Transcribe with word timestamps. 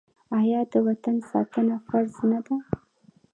آیا 0.39 0.61
د 0.71 0.75
وطن 0.87 1.15
ساتنه 1.29 1.75
فرض 1.87 2.15
نه 2.31 2.39
ده؟ 2.45 2.55